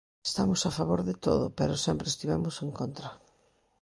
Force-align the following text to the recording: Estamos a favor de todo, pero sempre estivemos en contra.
Estamos 0.29 0.61
a 0.63 0.75
favor 0.79 0.99
de 1.09 1.15
todo, 1.25 1.43
pero 1.57 1.81
sempre 1.85 2.07
estivemos 2.09 2.55
en 2.65 2.69
contra. 2.79 3.09